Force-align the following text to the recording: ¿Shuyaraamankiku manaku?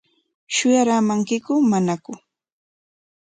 ¿Shuyaraamankiku 0.53 1.53
manaku? 1.71 2.13